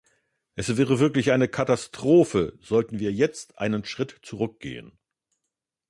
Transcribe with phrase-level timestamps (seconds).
[0.55, 4.97] Es wäre wirklich eine Katastrophe, sollten wir jetzt einen Schritt zurückgehen.